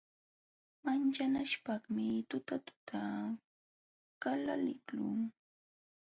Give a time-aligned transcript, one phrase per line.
[0.85, 3.01] Manchanaśhpaqmi tutatuta
[4.21, 5.17] qapaliqlun.